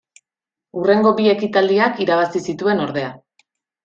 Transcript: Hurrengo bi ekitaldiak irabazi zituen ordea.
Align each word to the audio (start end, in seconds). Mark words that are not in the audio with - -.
Hurrengo 0.77 1.11
bi 1.19 1.27
ekitaldiak 1.33 1.99
irabazi 2.05 2.41
zituen 2.47 2.81
ordea. 2.87 3.13